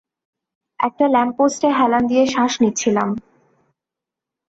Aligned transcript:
একটা 0.79 1.05
ল্যাম্পপোস্টে 1.07 1.69
হেলান 1.79 2.03
দিয়ে 2.07 2.23
শ্বাস 2.25 2.53
নিচ্ছিলাম। 2.61 3.09